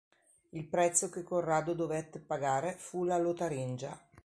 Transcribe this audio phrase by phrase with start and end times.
[0.49, 4.01] Il prezzo che Corrado dovette pagare fu la Lotaringia.